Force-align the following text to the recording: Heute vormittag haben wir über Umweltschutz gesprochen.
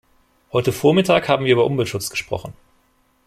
Heute 0.51 0.71
vormittag 0.71 1.29
haben 1.29 1.45
wir 1.45 1.51
über 1.53 1.67
Umweltschutz 1.67 2.09
gesprochen. 2.09 2.53